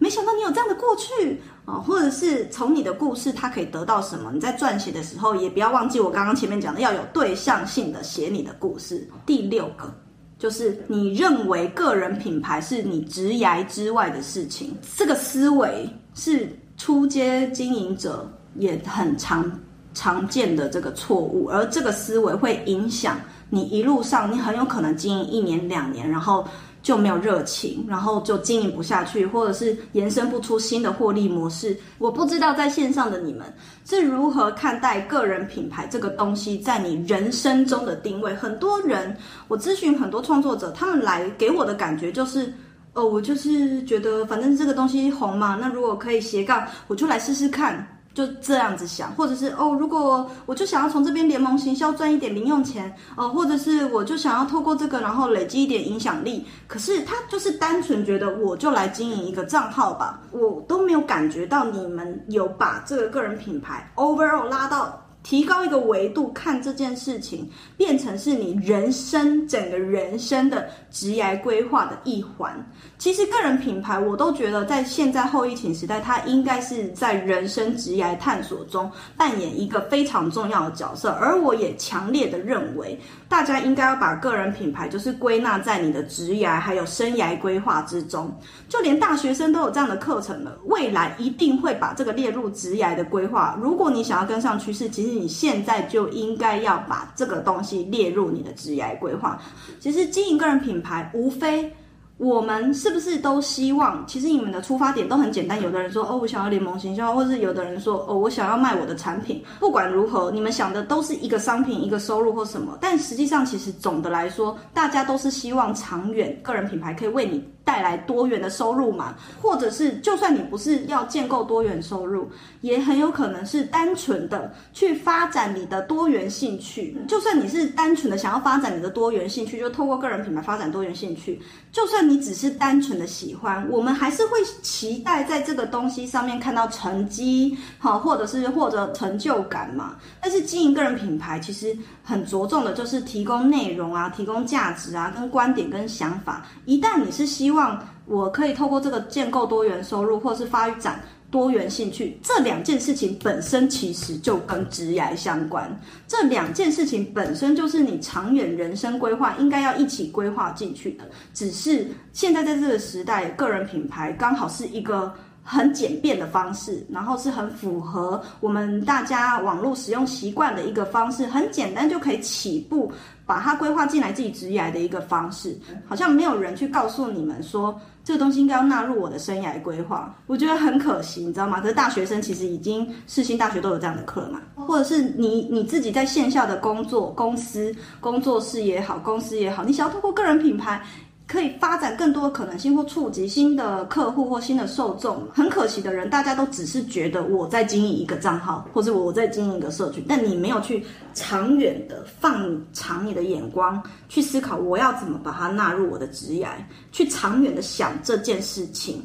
[0.00, 1.40] 没想到你有这样的过去。
[1.74, 4.30] 或者是从你的故事，他可以得到什么？
[4.32, 9.06] 你在撰写的时候，也不要忘记我刚刚前面讲的，要有对象性的写你的故事。
[9.26, 9.92] 第六个
[10.38, 19.50] 就是你认为个人品牌是你职涯之外的事情，这个思维是初阶经营者也很常
[19.92, 26.46] 常见的这个错误，而这个思维会影响你一路上，你很有可能经营一年两年，然后。
[26.88, 31.76] 就没有热情，然后就经营不下去，或者是延伸不出新的获利模式。
[31.98, 33.44] 我不知道在线上的你们
[33.84, 38.34] 是如何看待个人品牌这个东西在你人生中的定位。
[38.34, 39.14] 很多人，
[39.48, 42.50] 我咨询很多创作者，他们来给我的感觉就是，
[42.94, 47.86] 哦，我就是觉得反正这个东西红嘛，那如果可以斜杠，我就来试试看。
[48.18, 56.44] 就这样子想，或者是哦，如果我就想要从这边联盟行销赚一点零用钱哦，或者是我就想要透过这个，然后累积一点影响力。
[56.66, 65.00] 可是他就是单纯觉得我就来经营一个账号吧，我都没有感觉到你们有把这个个人品牌 overall 拉到。
[65.28, 72.50] 提高一个维度看这件事情，变成是你人生整个人生的职业规划的一环。
[72.96, 81.10] 其实个人品牌，我都觉得在现在后疫情时代，它应该是在人生职业探索中扮演一个非常重要的角色。
[81.10, 88.34] 而我也强烈的认为，大家应该要把个人品牌就是归纳在你的职业还有生涯规划之中。
[88.66, 93.58] 就连大学生都有这样的课程了，未来一定会把这个列入职业的规划。
[93.60, 95.17] 如果你想要跟上趋势，其实。
[95.18, 99.40] 你现在就应该要把这个东西列入你的职业规划。
[99.80, 101.72] 其实经营个人品牌，无非
[102.16, 104.04] 我们是不是都希望？
[104.06, 105.60] 其实你们的出发点都很简单。
[105.62, 112.76] 有的人说：“哦，我想要联盟行销。”或者是有的人说：“哦，我想要卖我的产品。”不管如何，你们想的都是一个商品、一个收入或什么。
[112.80, 117.44] 但实际上，其实总的来说，大家都是希望长远个人品牌可以为你。
[117.68, 122.26] 带来多元的收入嘛，或者是就算你不是要建构多元收入，
[122.62, 126.96] 也很有可能是单纯的去发展你的多元兴趣。
[127.06, 131.38] 就算你是单纯的想要发展你的多元兴趣，就透过个人品牌发展多元兴趣。
[131.70, 139.96] 就算你只是单纯的喜欢，我们还是会期待在这个东西上面看到成绩，好，或者是获得成就感嘛。
[140.22, 146.46] 但是经营个人品牌其实很着重的就是提供内容啊，提供价值啊，跟观点跟想法。
[146.64, 155.68] 一旦你是希望望我可以透过这个建构多元收入，或是发展多元兴趣，这两件事情本身其实就跟职涯相关。
[156.06, 161.04] 这两件事情本身就是你长远人生规划应该要一起规划进去的。
[161.34, 165.12] 只是现在在这个时代，个人品牌刚好是一个
[165.50, 172.92] 很简便的方式，然后是很符合我们大家网络使用习惯的一个方式，很简单就可以起步。
[173.24, 175.54] 把它规划进来自己职业的一个方式，
[175.86, 181.60] 好像没有人去告诉你们说这个东西应该要纳入我的生涯规划，我觉得很可惜，你知道吗？
[181.60, 190.80] 可是大学生其实已经世新大学都有这样的课嘛，或者是你你自己在线下的工作公司工作室也好，公司也好，你想要通过个人品牌。
[191.28, 195.28] 可以发展更多的可能性，或触及新的客户或新的受众。
[195.32, 206.48] 很可惜的人，大家都只是觉得我在经营一个账号，或者我在经营一个社群，但你没有去长远的放长你的眼光去思考，我要怎么把它纳入我的职涯，
[206.92, 209.04] 去长远的想这件事情。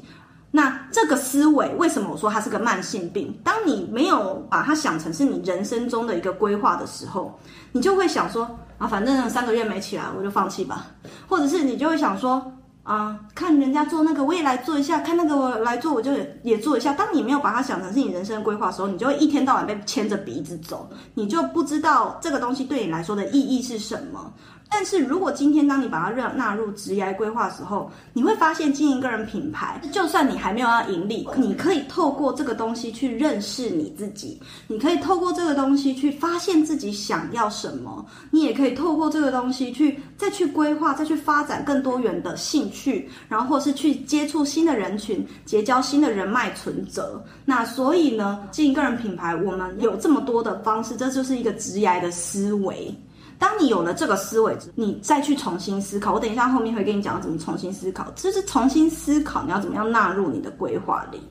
[0.55, 3.35] 那这个思维为什么我说它是个慢性病？
[3.43, 7.37] 当你没有把它想成是你人生中的一个规划的时候，
[7.73, 10.87] 你就会想说啊，反正三个月没起来，我就放弃吧。
[11.27, 12.41] 或者是你就会想说。
[12.83, 16.11] 啊，看人家做那个，我也来做一下；看那个，我来做，我就
[16.43, 16.91] 也做一下。
[16.91, 24.33] 当你没有把它想成是你人生的规划的时候，你就会一天到晚被牵着鼻子走，你就不知道这个东西对你来说的意义是什么。
[24.69, 47.23] 但是如果今天当你把它纳纳入职业规划的时候，你会发现经营个人品牌，就算你还没有要盈利，你可以透过这个东西去认识你自己，你可以透过这个东西去发现自己想要什么，你也可以透过这个东西去再去规划，再去发展更多元的兴趣，然后或是去接触新的人群，结交新的人脉存折。
[47.45, 52.93] 那所以呢，经营个人品牌，我们有这么多的方式，这就是一个职业的思维。
[53.37, 56.13] 当你有了这个思维，你再去重新思考。
[56.13, 61.21] 我等一下后面会跟你讲怎么重新思考，就是重新思考你要怎么样纳入你的规划里。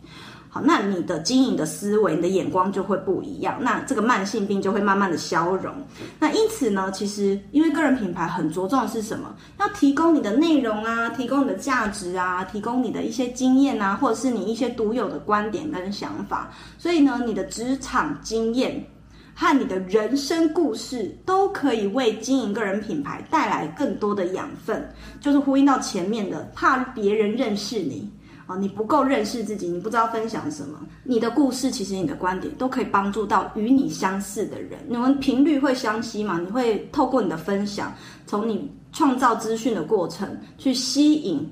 [0.54, 5.72] 好，那你的经营的思维、你的眼光就会不一样，那这个慢性病就会慢慢的消融。
[6.18, 9.34] 那因此呢，其实因为个人品牌很着重的是什么？
[9.58, 16.50] 要提供你的内容啊，提供你的价值啊，提供你的一些经验啊，或者是你一些独有的观点跟想法。
[16.76, 18.86] 所以呢，你的职场经验。
[19.34, 24.86] 和你的人生故事都可以为经营个人品牌带来更多的养分，
[25.20, 28.08] 就是呼应到前面的，怕别人认识你
[28.46, 30.78] 啊，你不够认识自己，你不知道分享什么。
[31.04, 36.38] 你的故事其实你的观点都可以帮助到与你相似的人，你们频率会相吸嘛？
[36.38, 37.92] 你会透过你的分享，
[38.26, 40.28] 从你创造资讯的过程
[40.58, 41.50] 去吸引。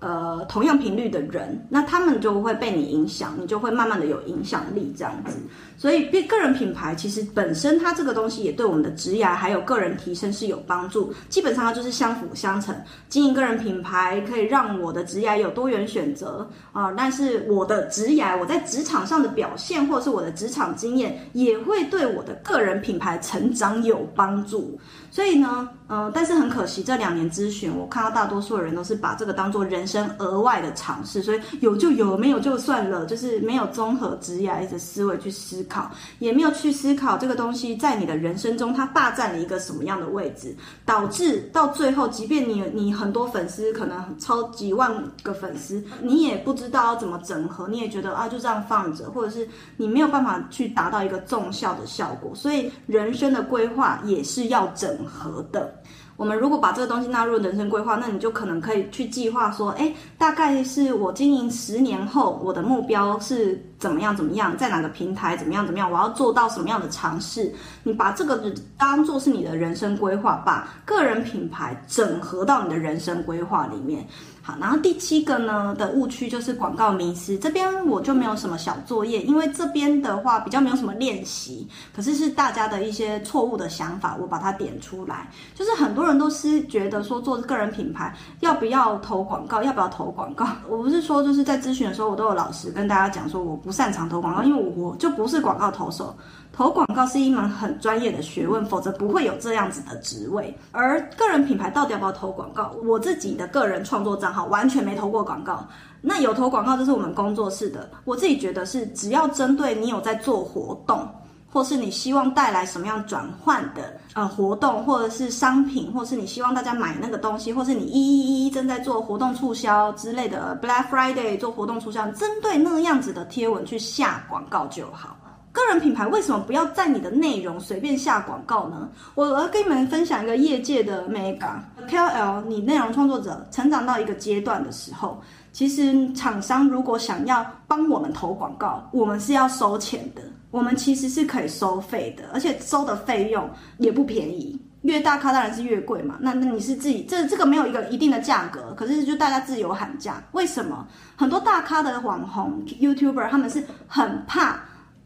[0.00, 5.36] 呃，同样频率的人，那他们就会被你影响，你就会慢慢的有影响力这样子。
[5.76, 11.12] 所以，个人品牌其实本身它这个东西也对我们的职涯还有个人提升是有帮助。
[11.28, 12.74] 基本上它就是相辅相成。
[13.08, 24.78] 经营个人品牌可以让我的职涯有多元选择啊，但是我的职涯我在职场上的表现或是我的职场经验也会对我的个人品牌成长有帮助。
[25.10, 40.54] 所以呢，呃，但是很可惜，这两年咨询，我看到大多数的人都是把这个当做人生额外的尝试，所以有就有，没有就算了，就是没有综合职业的思维去思考，也没有去思考这个东西在你的人生中它霸占了一个什么样的位置，
[40.84, 44.92] 导致到最后，即便你你很多粉丝，可能超几万
[45.22, 55.72] 个粉丝，你也不知道要怎么整合，你也觉得啊就这样放着，或者是你没有办法去达到一个综效的效果，所以人生的规划也是要整整合的。
[56.16, 67.54] 我们如果把这个东西纳入人生规划，那你就可能可以去计划说，哎，大概是我经营十年后，我的目标是怎么样怎么样，在哪个平台怎么样怎么样，我要做到什么样的尝试？
[67.84, 74.04] 你把这个当做是你的人生规划，把个人品牌整合到你的人生规划里面。
[74.48, 85.30] 好，然后第七个呢的误区就是广告迷失，这边我就没有什么小作业，因为这边的话比较没有什么练习，可是是大家的一些错误的想法，我把它点出来。
[85.54, 90.46] 就是很多人都是觉得说做个人品牌要不要投广告，要不要投广告？
[90.66, 96.16] 我不是说就是在咨询的时候，我都有老实跟大家讲说我不擅长投广告，因为我就不是广告投手。
[96.58, 100.52] 投广告是一门很专业的学问，否则不会有这样子的职位。
[100.72, 102.74] 而个人品牌到底要不要投广告？
[102.84, 105.64] 我自己的个人创作账号完全没投过广告。
[106.00, 107.88] 那有投广告，就是我们工作室的。
[108.04, 111.08] 我自己觉得是，只要针对你有在做活动，
[111.48, 125.16] 或是你希望带来什么样转换的呃活动，或者是商品，或是你希望大家买那个东西，或是你一一一正在做活动促销之类的，Black Friday 做活动促销，针对那样子的贴文去下广告就好。
[125.60, 128.88] 个人品牌为什么不要在你的内容随便下广告呢？
[129.14, 131.52] 我要跟你们分享一个业界的 mega
[131.88, 135.20] KOL，你内容创作者成长到一个阶段的时候，
[135.52, 140.22] 其实厂商如果想要帮我们投广告，我们是要收钱的。
[140.50, 144.58] 我们其实是可以收费的，而且收的费用也不便宜。
[144.82, 146.16] 越大咖当然是越贵嘛。
[146.20, 150.22] 那那你是自己这这个没有一个一定的价格，可是就大家自由喊价。
[150.32, 150.86] 为什么
[151.16, 154.58] 很多大咖的网红 YouTuber 他们是很怕？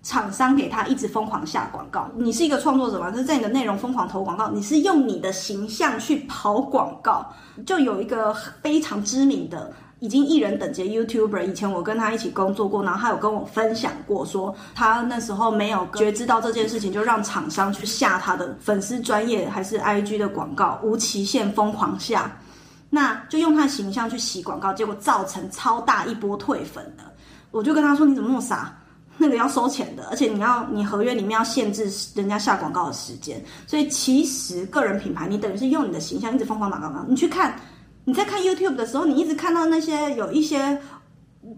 [0.03, 3.11] 厂商给他一直疯狂下广告，你是一个创作者嘛？
[3.11, 7.25] 就是在你的内容疯狂投广告，你是用你的形象去跑广告。
[7.65, 22.37] 就有一个非常知名的，已经艺人等级 YouTuber，以前我跟他一起工作过，然后他有跟我分享过，说他那时候没有觉知到这件事情，就让厂商去下他的粉丝专业还是 IG 的广告，无期限疯狂下，
[22.91, 27.05] 那就用他的形象去洗广告，结果造成超大一波退粉的。
[27.53, 28.75] 我就跟他说：“你怎么那么傻？”
[29.19, 37.05] 那个要收钱的，而且你要你合约里面要限制人家下广告的时间，所以其实个人品牌你等于是用你的形象一直疯狂打广告。
[37.09, 37.55] 你去看
[38.05, 40.81] 你在看 YouTube 的时候，你一直看到那些有一些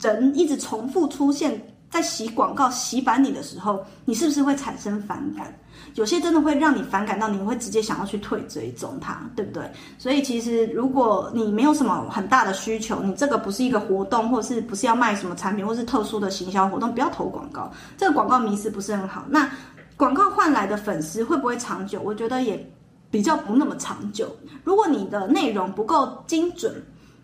[0.01, 1.59] 人一直重复出现
[1.95, 5.57] 在洗广告、洗版你的时候，你是不是会产生反感？
[5.95, 9.63] 有些真的会让你反感到，你会直接想要去退追踪它，对不对？
[9.97, 17.71] 所以其实如果你没有什么很大的需求，你这个不是一个活动，或是不是要卖什么产品，或是特殊的行销活动，不要投广告。
[17.97, 19.25] 这个广告迷失不是很好。
[19.29, 19.49] 那
[19.97, 22.01] 广告换来的粉丝会不会长久？
[22.03, 22.69] 我觉得也
[23.09, 24.35] 比较不那么长久。
[24.65, 26.75] 如果你的内容不够精准，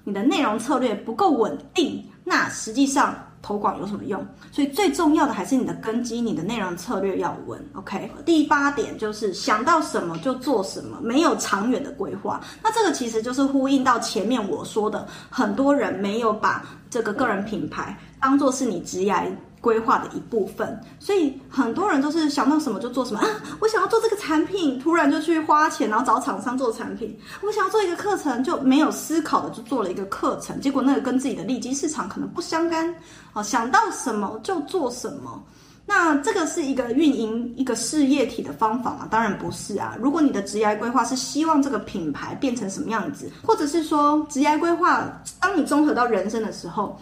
[0.04, 3.12] 你的内容策略不够稳定，那实际上。
[3.42, 4.24] 投广有什么用？
[4.52, 7.58] 所以最重要的还是你的根基，你的内容策略要稳。
[7.74, 12.40] OK，第八点就是想到什么就做什么，没有长远的规划。
[12.62, 23.26] 那这个其实就是呼应到前面我说的，很多人没有把这个个人品牌当做是你职业规划的一部分，所以很多人都是想到什么就做什么啊！
[23.60, 27.14] 我想要做这个产品，突然就去花钱，然后找厂商做产品。
[27.42, 32.94] 我想要做一个课程，就没有思考的就做了一个课程，结果那个跟自己的利基市场可能不相干。
[33.34, 35.44] 哦，想到什么就做什么，
[35.84, 39.06] 那这个是一个运营一个事业体的方法吗？
[39.10, 39.94] 当然不是啊！
[40.00, 45.06] 如果你的职业规划是希望这个品牌变成什么样子，或者是说职业规划，
[45.38, 46.98] 当你综合到人生的时候。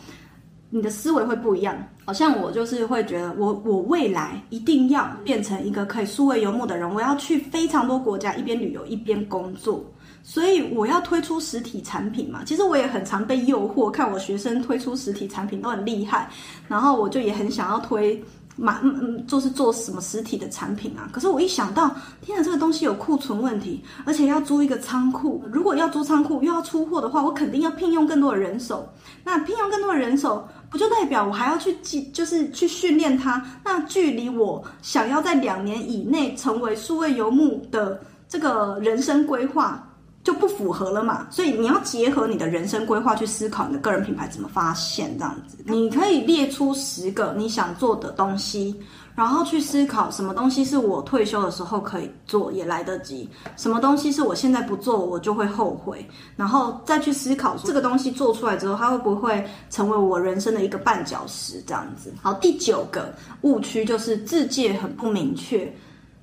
[0.70, 9.82] 你的思维会不一样，好像我就是会觉得我，我未来一定要变成一个可以数位游牧的人，我要去非常多国家，一边旅游一边工作，
[10.22, 12.42] 所以我要推出实体产品嘛。
[12.44, 16.28] 其实我也很常被诱惑，看我学生推出实体产品都很厉害，
[16.68, 18.22] 然后我就也很想要推。
[18.60, 21.08] 买嗯嗯，就是做什么实体的产品啊？
[21.12, 25.40] 可是我一想到，天哪，这个东西有库存问题，而且要租一个仓库。
[25.52, 28.92] 如果要租仓库又要出货的话，我肯定要聘用更多的人手。
[29.22, 33.42] 那聘用更多的人手，不就代表我还要去记，就是去训练它？
[33.64, 39.82] 那距离我想要在两年以内成为数位游牧的这个人生规划，
[40.22, 45.56] 就不符合了嘛，所以你要结合你的人生规划去思考你的个人品牌怎么发现这样子。
[45.64, 48.78] 你可以列出十个你想做的东西，
[49.18, 62.14] 然后去思考什么东西是我退休的时候可以做也来得及，什么东西是我现在不做我就会后悔，然后再去思考这个东西做出来之后它会不会成为我人生的一个绊脚石这样子。
[62.22, 65.68] 好，第九个误区就是自介很不明确，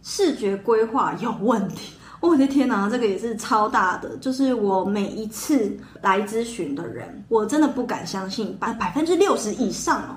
[0.02, 1.92] 视觉规划有问题。
[2.22, 4.16] 我的天哪，这个也是超大的。
[4.22, 10.16] 就是我每一次来咨询的人，我真的不敢相信，百百分之六十以上哦，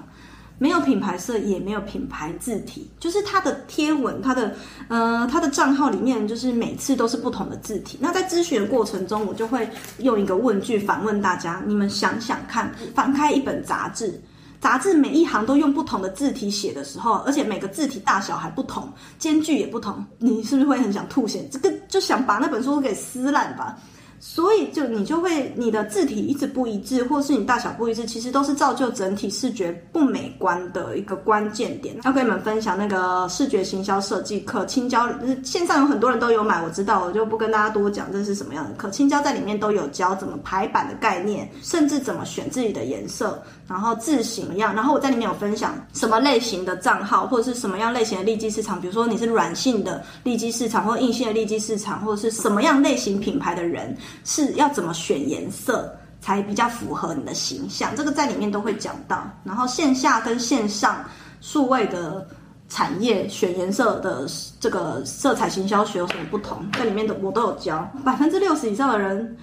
[0.58, 4.54] 没有品牌色，也没有品牌字体，就是他的贴文，他的
[4.88, 7.96] 呃，他的账号里面，就是每次都是不同的字体。
[8.00, 14.20] 那在咨询的过程中，我就会用一个问句反问大家：你们想想看，翻开一本杂志。
[14.60, 21.48] 杂志每一行都用不同的字体写的时候，而且每个字体大小还不同，间距也不同，你是不是会很想吐血？
[21.52, 23.78] 这个就想把那本书给撕烂吧。
[24.20, 31.96] 所以就你就会你的字体一直不一致，或是你大小不一致，其实都是造就整体视觉不美观的一个关键点。
[32.04, 35.08] 要跟你们分享那个视觉行销设计课，青椒
[35.44, 38.90] 线上有很多人都有买，我知道，我就不跟大家多讲这是什么样的课。
[38.90, 44.74] 青椒在里面都有教怎么排版的概念，甚至怎么选自己的颜色，然后字型一样。
[44.74, 53.96] 然后我在里面有分享什么类型的账号，或者是什么样类型的利基市场，比如说你是软性的利基市场，或硬性的利基市场，或者是什么样类型品牌的人。
[54.24, 57.94] 是要怎么选颜色才比较符合你的形象？
[57.94, 59.30] 这个在里面都会讲到。
[59.44, 61.04] 然后线下跟线上
[61.40, 62.26] 数位的
[62.68, 64.26] 产业选颜色的
[64.58, 66.66] 这个色彩行销学有什么不同？
[66.72, 67.86] 在里面的我都有教。
[68.04, 69.36] 百分之六十以上的人。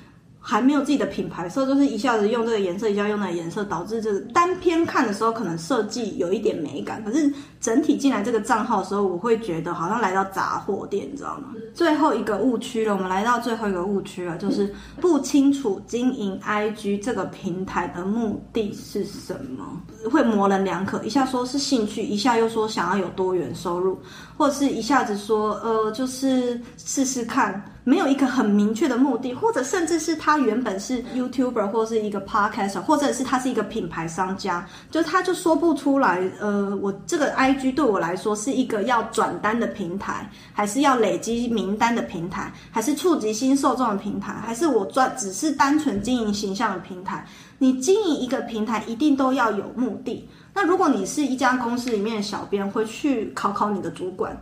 [0.47, 11.55] 还没有自己的品牌，所以就是一下子用这个颜色，一下用那个颜色，导致就是单篇看的时候可能设计有一点美感，可是整体进来这个账号的时候，我会觉得好像来到杂货店，你知道吗？
[11.73, 14.71] 最后一个误区了，我们来到最后一个误区了，就是
[15.01, 19.81] 不清楚经营 IG 这个平台的目的是什么，
[20.11, 23.97] 会模棱两可，一下说是兴趣，一下又说想要有多元收入，
[24.37, 27.59] 或者是一下子说呃就是试试看。
[27.85, 36.27] 没有一个很明确的目的，或者甚至是他原本是 YouTuber 或是一个 Podcaster，或者是他是一个品牌商家，就他就说不出来。
[36.39, 47.23] 呃，我这个 IG 对我来说是一个要转单的平台，还是要累积名单的平台，还是触及新受众的平台，还是我专只是单纯经营形象的平台？
[47.59, 50.27] 你经营一个平台一定都要有目的。
[50.55, 54.35] 那如果你是一家公司里面的小编，回去考考你的主管。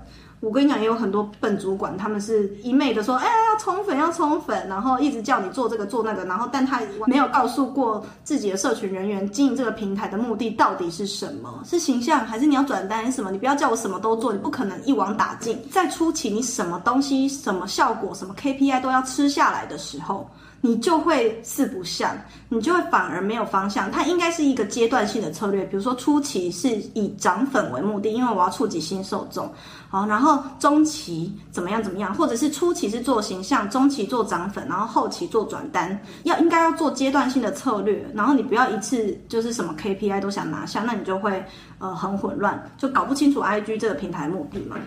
[0.44, 11.62] 我跟你讲，也有很多笨主管，他们是一昧的说，哎，要冲粉，要冲粉，然后一直叫你做这个做那个，然后但他没有告诉过自己的社群人员经营这个平台的目的到底是什么？
[11.66, 13.32] 是形象，还是你要转单什么？
[13.32, 15.58] 你不要叫我什么都做，你不可能一网打尽。
[15.72, 20.30] 在初期，你什么东西、什么效果、什么 KPI 都要吃下来的时候。
[20.66, 23.92] 你就会四不像，你就会反而没有方向。
[23.92, 29.52] 它应该是一个阶段性的策略，比如说初期是以涨粉为目的，因为我要触及新受众，
[29.90, 41.44] 好，然后中期怎么样怎么样，或者是初期是做形象，中期做涨粉，然后后期做转单，要应该要做阶段性的策略，然后你不要一次就是什么 KPI 都想拿下，那你就会
[41.80, 44.78] 呃很混乱，就搞不清楚 IG 这个平台目的嘛。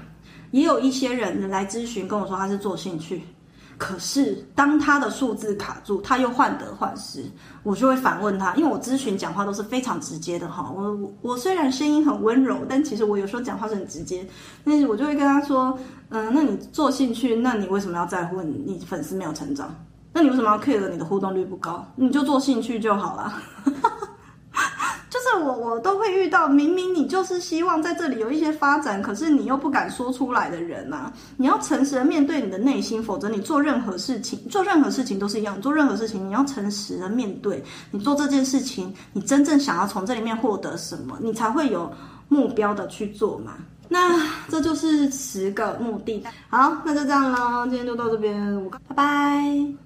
[0.52, 3.22] 也有一些人来咨询跟我说他是做兴趣。
[3.78, 7.24] 可是，当他的数字卡住，他又患得患失，
[7.62, 10.72] 我就会反问他，因为我咨询讲话都是非常直接的哈。
[10.74, 14.26] 我我虽然声音很温柔，但其实我有时候讲话是很直接。
[14.64, 19.74] 但是我就会跟他说，嗯，那你做兴趣，那你为什么要在乎你粉丝没有成长？
[20.12, 21.86] 那你为什么要 care 你的互动率不高？
[21.96, 23.34] 你就做兴趣就好了。
[25.38, 31.12] 我，我都会遇到，明明你就是希望在这里有一些发展，可是你又不敢说出来的人啊！
[31.36, 35.60] 你要诚实的面对你的内心，否则你做任何事情，做任何事情都是一样。
[35.60, 41.90] 做任何事情，你要诚实的面对，你做这件事情，你真正想要从这里面获得什么，你才会有
[42.28, 43.54] 目标的去做嘛。
[43.88, 46.22] 那这就是十个目的。
[46.48, 49.85] 好，那就这样了，今天就到这边，拜拜。